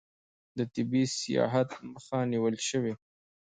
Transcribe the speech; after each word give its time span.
د 0.57 0.59
طبي 0.73 1.03
سیاحت 1.19 1.69
مخه 1.91 2.19
نیول 2.31 2.55
شوې؟ 2.67 2.93